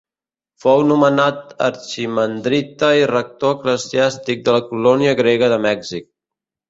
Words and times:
Fou 0.63 0.79
nomenat 0.91 1.51
arximandrita 1.65 2.91
i 3.01 3.05
rector 3.13 3.55
eclesiàstic 3.59 4.43
de 4.49 4.57
la 4.59 4.67
colònia 4.71 5.17
grega 5.21 5.51
de 5.55 5.61
Mèxic. 5.71 6.09